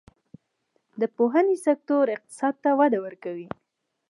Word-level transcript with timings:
د 1.01 1.03
پوهنې 1.15 1.55
سکتور 1.65 2.05
اقتصاد 2.15 2.55
ته 2.63 2.69
وده 2.79 2.99
ورکوي 3.05 3.47